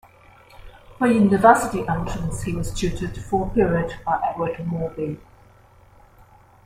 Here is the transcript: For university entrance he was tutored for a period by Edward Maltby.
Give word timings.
For 0.97 1.05
university 1.05 1.87
entrance 1.87 2.41
he 2.41 2.55
was 2.55 2.73
tutored 2.73 3.15
for 3.23 3.45
a 3.45 3.49
period 3.51 3.99
by 4.03 4.19
Edward 4.31 4.57
Maltby. 4.65 5.19